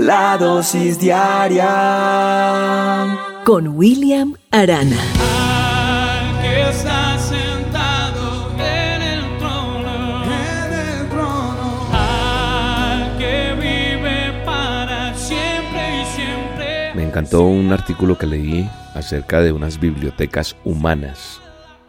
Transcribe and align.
La 0.00 0.38
dosis 0.38 1.00
diaria 1.00 1.66
con 3.44 3.76
William 3.76 4.34
Arana. 4.52 4.96
Al 5.18 6.40
que 6.40 6.70
está 6.70 7.18
sentado 7.18 8.48
en 8.60 9.02
el 9.02 9.38
trono, 9.38 10.22
en 10.22 10.72
el 10.72 11.08
trono. 11.08 11.88
al 11.92 13.18
que 13.18 13.54
vive 13.54 14.40
para 14.44 15.16
siempre 15.16 16.02
y 16.02 16.04
siempre. 16.14 16.94
Me 16.94 17.02
encantó 17.02 17.42
un 17.42 17.72
artículo 17.72 18.16
que 18.16 18.28
leí 18.28 18.70
acerca 18.94 19.40
de 19.40 19.50
unas 19.50 19.80
bibliotecas 19.80 20.54
humanas. 20.62 21.40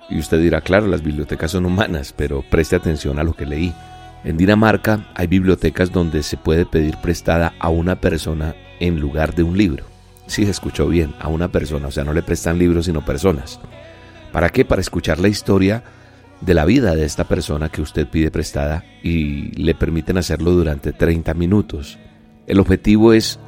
Y 0.10 0.18
usted 0.18 0.40
dirá, 0.40 0.62
claro, 0.62 0.88
las 0.88 1.04
bibliotecas 1.04 1.52
son 1.52 1.68
humanas, 1.68 2.12
pero 2.18 2.44
preste 2.50 2.76
atención 2.76 3.20
a 3.20 3.24
lo 3.24 3.34
que 3.34 3.46
leí. 3.46 3.72
En 4.24 4.38
Dinamarca 4.38 5.08
hay 5.16 5.28
bibliotecas 5.28 5.92
donde 5.92 6.24
se 6.24 6.38
puede 6.38 6.66
pedir 6.66 6.98
prestada 6.98 7.54
a 7.60 7.70
una 7.70 8.02
persona 8.02 8.56
en 8.80 9.00
lugar 9.00 9.34
de 9.34 9.44
un 9.44 9.58
libro. 9.58 9.86
Sí, 10.28 10.46
se 10.46 10.52
escuchó 10.52 10.88
bien, 10.88 11.16
a 11.20 11.28
una 11.28 11.48
persona, 11.48 11.88
o 11.88 11.92
sea, 11.92 12.04
no 12.04 12.14
le 12.14 12.22
prestan 12.22 12.60
libros 12.60 12.86
sino 12.86 13.04
personas. 13.04 13.60
¿Para 14.32 14.50
qué? 14.50 14.66
Para 14.66 14.82
escuchar 14.82 15.20
la 15.20 15.28
historia 15.28 15.84
de 16.42 16.54
la 16.54 16.66
vida 16.66 16.96
de 16.96 17.06
esta 17.06 17.24
persona 17.24 17.70
que 17.70 17.82
usted 17.82 18.08
pide 18.08 18.30
prestada 18.30 18.84
y 19.02 19.52
le 19.62 19.74
permiten 19.74 20.18
hacerlo 20.18 20.52
durante 20.52 20.94
30 20.94 21.34
minutos. 21.34 21.98
El 22.46 22.60
objetivo 22.60 23.14
es 23.14 23.40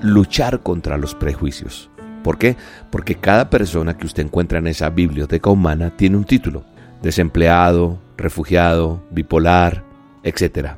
luchar 0.00 0.60
contra 0.60 0.96
los 0.96 1.14
prejuicios. 1.14 1.90
¿Por 2.22 2.38
qué? 2.38 2.56
Porque 2.90 3.16
cada 3.16 3.50
persona 3.50 3.96
que 3.96 4.06
usted 4.06 4.24
encuentra 4.24 4.58
en 4.58 4.66
esa 4.66 4.90
biblioteca 4.90 5.50
humana 5.50 5.96
tiene 5.96 6.16
un 6.16 6.24
título. 6.24 6.64
Desempleado, 7.02 7.98
refugiado, 8.16 9.02
bipolar, 9.10 9.89
etc. 10.22 10.70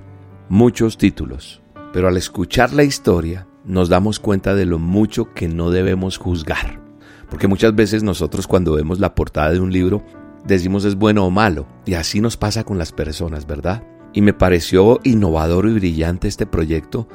Muchos 0.49 0.99
títulos. 0.99 1.63
Pero 1.93 2.09
al 2.09 2.17
escuchar 2.17 2.73
la 2.73 2.85
historia 2.85 3.47
nos 3.65 3.89
damos 3.89 4.19
cuenta 4.19 4.55
de 4.55 4.67
lo 4.67 4.79
mucho 4.79 5.33
que 5.35 5.49
no 5.49 5.71
debemos 5.71 6.17
juzgar. 6.17 6.81
Porque 7.29 7.49
muchas 7.49 7.75
veces 7.75 8.03
nosotros 8.03 8.47
cuando 8.47 8.75
vemos 8.75 8.99
la 8.99 9.15
portada 9.15 9.51
de 9.51 9.61
un 9.61 9.73
libro 9.73 10.03
decimos 10.45 10.85
es 10.85 10.97
bueno 10.97 11.25
o 11.25 11.31
malo. 11.31 11.67
Y 11.87 11.95
así 11.95 12.21
nos 12.21 12.37
pasa 12.37 12.65
con 12.65 12.79
las 12.79 12.93
personas, 12.93 13.47
¿verdad? 13.47 13.85
Y 14.13 14.21
me 14.21 14.35
pareció 14.35 15.01
innovador 15.05 15.67
y 15.67 15.75
brillante 15.75 16.29
este 16.29 16.47
proyecto 16.47 17.09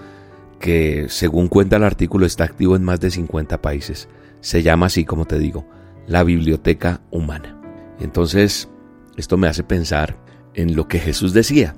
que 0.60 1.06
según 1.10 1.48
cuenta 1.48 1.76
el 1.76 1.84
artículo 1.84 2.26
está 2.26 2.44
activo 2.44 2.76
en 2.76 2.84
más 2.84 3.00
de 3.00 3.12
50 3.12 3.62
países. 3.62 4.10
Se 4.42 4.64
llama 4.64 4.88
así 4.88 5.06
como 5.06 5.26
te 5.26 5.38
digo, 5.38 5.68
la 6.08 6.24
Biblioteca 6.24 7.02
Humana. 7.12 7.60
Entonces, 8.00 8.70
esto 9.18 9.38
me 9.38 9.48
hace 9.48 9.64
pensar 9.64 10.18
en 10.54 10.76
lo 10.76 10.88
que 10.88 11.00
Jesús 11.00 11.34
decía. 11.34 11.76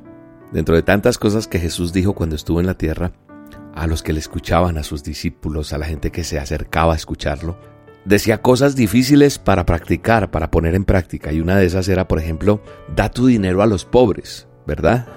Dentro 0.51 0.75
de 0.75 0.81
tantas 0.81 1.17
cosas 1.17 1.47
que 1.47 1.59
Jesús 1.59 1.93
dijo 1.93 2.13
cuando 2.13 2.35
estuvo 2.35 2.59
en 2.59 2.65
la 2.65 2.77
tierra, 2.77 3.11
a 3.75 3.87
los 3.87 4.01
que 4.01 4.13
le 4.13 4.19
escuchaban, 4.19 4.77
a 4.77 4.83
sus 4.83 5.03
discípulos, 5.03 5.73
a 5.73 5.77
la 5.77 5.85
gente 5.85 6.11
que 6.11 6.23
se 6.23 6.39
acercaba 6.39 6.93
a 6.93 6.95
escucharlo, 6.95 7.57
decía 8.05 8.41
cosas 8.41 8.75
difíciles 8.75 9.37
para 9.37 9.65
practicar, 9.65 10.31
para 10.31 10.49
poner 10.49 10.73
en 10.73 10.85
práctica. 10.85 11.31
Y 11.31 11.39
una 11.39 11.57
de 11.57 11.65
esas 11.65 11.87
era, 11.87 12.07
por 12.07 12.19
ejemplo, 12.19 12.61
da 12.95 13.09
tu 13.09 13.27
dinero 13.27 13.61
a 13.61 13.67
los 13.67 13.85
pobres, 13.85 14.47
¿verdad? 14.65 15.07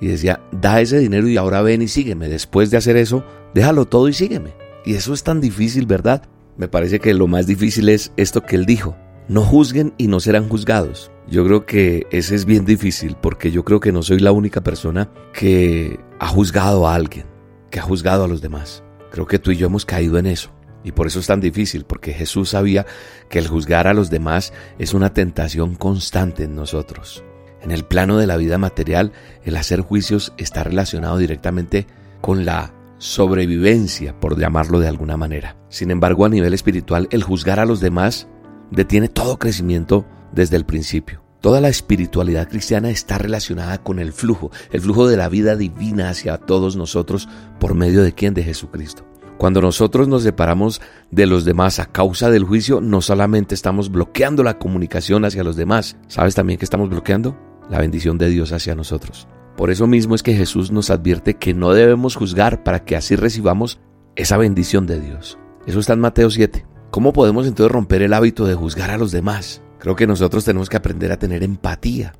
Y 0.00 0.08
decía, 0.08 0.40
da 0.50 0.80
ese 0.80 0.98
dinero 0.98 1.28
y 1.28 1.36
ahora 1.36 1.62
ven 1.62 1.82
y 1.82 1.88
sígueme. 1.88 2.28
Después 2.28 2.70
de 2.70 2.76
hacer 2.76 2.96
eso, 2.96 3.24
déjalo 3.54 3.86
todo 3.86 4.08
y 4.08 4.12
sígueme. 4.12 4.54
Y 4.84 4.94
eso 4.94 5.14
es 5.14 5.22
tan 5.22 5.40
difícil, 5.40 5.86
¿verdad? 5.86 6.22
Me 6.56 6.68
parece 6.68 6.98
que 6.98 7.14
lo 7.14 7.26
más 7.26 7.46
difícil 7.46 7.88
es 7.88 8.12
esto 8.16 8.42
que 8.42 8.56
él 8.56 8.66
dijo. 8.66 8.96
No 9.28 9.42
juzguen 9.42 9.94
y 9.96 10.08
no 10.08 10.20
serán 10.20 10.48
juzgados. 10.48 11.10
Yo 11.28 11.44
creo 11.44 11.64
que 11.64 12.06
ese 12.10 12.34
es 12.34 12.44
bien 12.44 12.64
difícil 12.64 13.16
porque 13.20 13.50
yo 13.50 13.64
creo 13.64 13.80
que 13.80 13.92
no 13.92 14.02
soy 14.02 14.18
la 14.18 14.32
única 14.32 14.62
persona 14.62 15.10
que 15.32 15.98
ha 16.18 16.28
juzgado 16.28 16.86
a 16.86 16.94
alguien, 16.94 17.26
que 17.70 17.80
ha 17.80 17.82
juzgado 17.82 18.24
a 18.24 18.28
los 18.28 18.42
demás. 18.42 18.82
Creo 19.10 19.26
que 19.26 19.38
tú 19.38 19.50
y 19.50 19.56
yo 19.56 19.66
hemos 19.66 19.86
caído 19.86 20.18
en 20.18 20.26
eso. 20.26 20.50
Y 20.84 20.92
por 20.92 21.06
eso 21.06 21.20
es 21.20 21.26
tan 21.26 21.40
difícil, 21.40 21.84
porque 21.86 22.12
Jesús 22.12 22.50
sabía 22.50 22.84
que 23.30 23.38
el 23.38 23.48
juzgar 23.48 23.86
a 23.86 23.94
los 23.94 24.10
demás 24.10 24.52
es 24.78 24.92
una 24.92 25.14
tentación 25.14 25.76
constante 25.76 26.44
en 26.44 26.54
nosotros. 26.54 27.24
En 27.62 27.70
el 27.70 27.84
plano 27.84 28.18
de 28.18 28.26
la 28.26 28.36
vida 28.36 28.58
material, 28.58 29.12
el 29.44 29.56
hacer 29.56 29.80
juicios 29.80 30.34
está 30.36 30.62
relacionado 30.62 31.16
directamente 31.16 31.86
con 32.20 32.44
la 32.44 32.74
sobrevivencia, 32.98 34.20
por 34.20 34.38
llamarlo 34.38 34.78
de 34.78 34.88
alguna 34.88 35.16
manera. 35.16 35.56
Sin 35.70 35.90
embargo, 35.90 36.26
a 36.26 36.28
nivel 36.28 36.52
espiritual, 36.52 37.08
el 37.10 37.22
juzgar 37.22 37.60
a 37.60 37.64
los 37.64 37.80
demás 37.80 38.28
detiene 38.70 39.08
todo 39.08 39.38
crecimiento 39.38 40.04
desde 40.34 40.56
el 40.56 40.64
principio. 40.64 41.22
Toda 41.40 41.60
la 41.60 41.68
espiritualidad 41.68 42.48
cristiana 42.48 42.90
está 42.90 43.18
relacionada 43.18 43.78
con 43.78 43.98
el 43.98 44.12
flujo, 44.12 44.50
el 44.72 44.80
flujo 44.80 45.06
de 45.06 45.16
la 45.16 45.28
vida 45.28 45.56
divina 45.56 46.08
hacia 46.08 46.38
todos 46.38 46.74
nosotros 46.74 47.28
por 47.60 47.74
medio 47.74 48.02
de 48.02 48.14
quién? 48.14 48.32
De 48.32 48.42
Jesucristo. 48.42 49.04
Cuando 49.36 49.60
nosotros 49.60 50.08
nos 50.08 50.22
separamos 50.22 50.80
de 51.10 51.26
los 51.26 51.44
demás 51.44 51.80
a 51.80 51.86
causa 51.86 52.30
del 52.30 52.44
juicio, 52.44 52.80
no 52.80 53.02
solamente 53.02 53.54
estamos 53.54 53.90
bloqueando 53.90 54.42
la 54.42 54.58
comunicación 54.58 55.24
hacia 55.24 55.44
los 55.44 55.56
demás, 55.56 55.96
¿sabes 56.08 56.34
también 56.34 56.58
que 56.58 56.64
estamos 56.64 56.88
bloqueando? 56.88 57.36
La 57.68 57.78
bendición 57.78 58.16
de 58.16 58.28
Dios 58.28 58.52
hacia 58.52 58.74
nosotros. 58.74 59.28
Por 59.56 59.70
eso 59.70 59.86
mismo 59.86 60.14
es 60.14 60.22
que 60.22 60.34
Jesús 60.34 60.70
nos 60.70 60.90
advierte 60.90 61.34
que 61.34 61.52
no 61.52 61.72
debemos 61.72 62.16
juzgar 62.16 62.62
para 62.62 62.84
que 62.84 62.96
así 62.96 63.16
recibamos 63.16 63.80
esa 64.16 64.36
bendición 64.36 64.86
de 64.86 65.00
Dios. 65.00 65.38
Eso 65.66 65.80
está 65.80 65.92
en 65.92 66.00
Mateo 66.00 66.30
7. 66.30 66.64
¿Cómo 66.90 67.12
podemos 67.12 67.46
entonces 67.46 67.72
romper 67.72 68.02
el 68.02 68.14
hábito 68.14 68.46
de 68.46 68.54
juzgar 68.54 68.90
a 68.90 68.98
los 68.98 69.10
demás? 69.10 69.63
Creo 69.84 69.96
que 69.96 70.06
nosotros 70.06 70.46
tenemos 70.46 70.70
que 70.70 70.78
aprender 70.78 71.12
a 71.12 71.18
tener 71.18 71.42
empatía, 71.42 72.14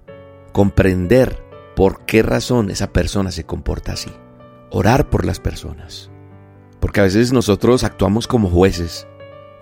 comprender 0.53 1.43
por 1.75 2.05
qué 2.05 2.23
razón 2.23 2.71
esa 2.71 2.93
persona 2.93 3.31
se 3.31 3.45
comporta 3.45 3.93
así, 3.93 4.11
orar 4.71 5.09
por 5.09 5.25
las 5.25 5.41
personas. 5.41 6.11
Porque 6.79 7.01
a 7.01 7.05
veces 7.05 7.33
nosotros 7.33 7.83
actuamos 7.83 8.27
como 8.27 8.51
jueces 8.51 9.07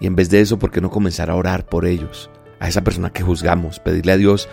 y 0.01 0.09
en 0.09 0.17
vez 0.17 0.31
de 0.31 0.41
eso, 0.41 0.59
¿por 0.59 0.73
qué 0.73 0.81
no 0.81 0.91
comenzar 0.91 1.31
a 1.31 1.37
orar 1.37 1.65
por 1.65 1.87
ellos? 1.87 2.29
A 2.59 2.67
esa 2.67 2.83
persona 2.83 3.13
que 3.13 3.23
juzgamos, 3.23 3.79
pedirle 3.79 4.11
a 4.11 4.17
Dios 4.17 4.49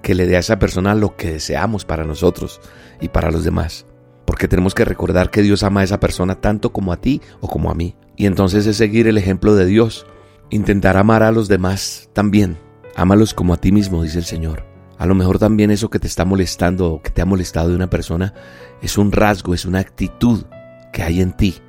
que 0.00 0.14
le 0.14 0.26
dé 0.26 0.36
a 0.36 0.40
esa 0.40 0.58
persona 0.58 0.94
lo 0.94 1.14
que 1.14 1.32
deseamos 1.32 1.84
para 1.84 2.04
nosotros 2.04 2.58
y 3.02 3.10
para 3.10 3.30
los 3.30 3.44
demás. 3.44 3.84
Porque 4.24 4.48
tenemos 4.48 4.74
que 4.74 4.86
recordar 4.86 5.28
que 5.28 5.42
Dios 5.42 5.62
ama 5.62 5.82
a 5.82 5.84
esa 5.84 6.00
persona 6.00 6.40
tanto 6.40 6.72
como 6.72 6.90
a 6.90 7.02
ti 7.02 7.20
o 7.42 7.48
como 7.48 7.70
a 7.70 7.74
mí. 7.74 7.96
Y 8.16 8.24
entonces 8.24 8.64
es 8.64 8.78
seguir 8.78 9.08
el 9.08 9.18
ejemplo 9.18 9.54
de 9.54 9.66
Dios. 9.66 10.06
Intentar 10.48 10.96
amar 10.96 11.22
a 11.22 11.32
los 11.32 11.48
demás 11.48 12.08
también. 12.14 12.56
Ámalos 12.96 13.34
como 13.34 13.54
a 13.54 13.58
ti 13.58 13.72
mismo, 13.72 14.02
dice 14.02 14.18
el 14.18 14.24
Señor. 14.24 14.64
A 14.98 15.06
lo 15.06 15.14
mejor 15.14 15.38
también 15.38 15.70
eso 15.70 15.90
que 15.90 15.98
te 15.98 16.06
está 16.06 16.24
molestando 16.24 16.92
o 16.92 17.02
que 17.02 17.10
te 17.10 17.20
ha 17.20 17.26
molestado 17.26 17.68
de 17.68 17.76
una 17.76 17.90
persona 17.90 18.32
es 18.80 18.96
un 18.96 19.10
rasgo, 19.12 19.54
es 19.54 19.64
una 19.64 19.80
actitud 19.80 20.44
que 20.92 21.02
hay 21.02 21.20
en 21.20 21.32
ti 21.32 21.60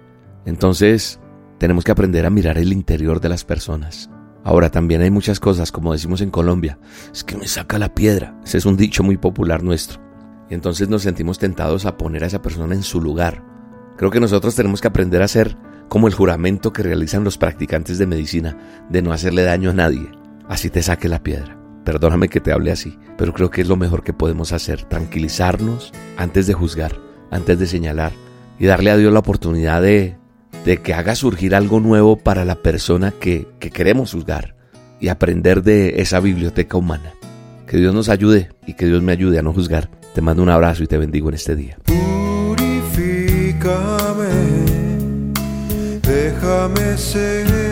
entonces, 0.46 1.20
tenemos 1.58 1.84
que 1.84 1.92
aprender 1.92 2.26
a 2.26 2.30
mirar 2.30 2.58
el 2.58 2.72
interior 2.72 3.20
de 3.20 3.30
las 3.30 3.44
personas. 3.44 4.10
Ahora 4.44 4.70
también 4.70 5.02
hay 5.02 5.10
muchas 5.10 5.40
cosas, 5.40 5.72
como 5.72 5.92
decimos 5.92 6.22
en 6.22 6.30
Colombia, 6.30 6.78
es 7.12 7.24
que 7.24 7.36
me 7.36 7.48
saca 7.48 7.80
la 7.80 7.96
piedra. 7.96 8.40
Ese 8.46 8.60
es 8.60 8.66
un 8.66 8.78
dicho 8.78 9.02
muy 9.02 9.18
popular 9.18 9.64
nuestro. 9.64 10.00
Y 10.50 10.54
entonces 10.54 10.88
nos 10.88 11.02
sentimos 11.02 11.40
tentados 11.40 11.88
a 11.88 11.98
poner 11.98 12.24
a 12.24 12.28
esa 12.28 12.44
persona 12.44 12.76
en 12.76 12.84
su 12.84 13.02
lugar. 13.02 13.44
Creo 13.98 14.12
que 14.12 14.20
nosotros 14.20 14.54
tenemos 14.54 14.82
que 14.82 14.88
aprender 14.88 15.24
a 15.24 15.26
hacer 15.26 15.58
como 15.90 16.08
el 16.08 16.14
juramento 16.14 16.72
que 16.72 16.84
realizan 16.84 17.24
los 17.24 17.40
practicantes 17.40 17.98
de 17.98 18.06
medicina, 18.06 18.86
de 18.90 19.02
no 19.02 19.12
hacerle 19.12 19.44
daño 19.44 19.72
a 19.72 19.74
nadie. 19.74 20.12
Así 20.50 20.70
te 20.70 20.84
saque 20.84 21.10
la 21.10 21.24
piedra. 21.24 21.58
Perdóname 21.84 22.30
que 22.30 22.40
te 22.40 22.52
hable 22.52 22.72
así, 22.72 22.98
pero 23.18 23.34
creo 23.34 23.50
que 23.50 23.62
es 23.62 23.68
lo 23.68 23.78
mejor 23.78 24.04
que 24.04 24.14
podemos 24.14 24.52
hacer, 24.52 24.84
tranquilizarnos 24.84 25.92
antes 26.18 26.48
de 26.48 26.54
juzgar, 26.54 27.00
antes 27.32 27.60
de 27.60 27.68
señalar 27.68 28.12
y 28.58 28.66
darle 28.66 28.92
a 28.92 28.98
Dios 28.98 29.14
la 29.14 29.20
oportunidad 29.20 29.82
de 29.82 30.18
de 30.66 30.78
que 30.78 30.94
haga 30.94 31.16
surgir 31.16 31.56
algo 31.56 31.80
nuevo 31.80 32.18
para 32.18 32.44
la 32.44 32.56
persona 32.56 33.12
que, 33.12 33.48
que 33.60 33.70
queremos 33.70 34.12
juzgar 34.12 34.56
y 35.00 35.10
aprender 35.10 35.62
de 35.62 36.02
esa 36.02 36.20
biblioteca 36.20 36.76
humana. 36.78 37.14
Que 37.68 37.78
Dios 37.78 37.94
nos 37.94 38.10
ayude 38.10 38.50
y 38.66 38.74
que 38.74 38.88
Dios 38.88 39.04
me 39.04 39.12
ayude 39.12 39.38
a 39.40 39.44
no 39.44 39.54
juzgar. 39.54 39.90
Te 40.14 40.22
mando 40.22 40.42
un 40.42 40.50
abrazo 40.50 40.84
y 40.84 40.88
te 40.88 40.98
bendigo 40.98 41.30
en 41.30 41.36
este 41.36 41.56
día. 41.56 41.78
Purifícame, 41.86 42.96
déjame 46.02 46.98
ser 46.98 47.65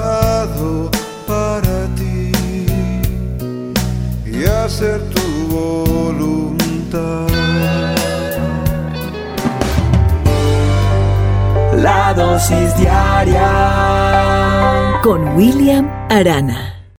para 1.27 1.87
ti 1.95 2.33
y 4.27 4.45
hacer 4.45 5.01
tu 5.11 5.23
voluntad. 5.55 7.29
La 11.77 12.15
dosis 12.15 12.77
diaria 12.77 13.49
con 15.03 15.37
William 15.37 15.91
Arana. 16.09 16.82